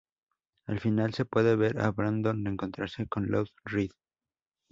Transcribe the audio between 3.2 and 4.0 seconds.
Lou Reed.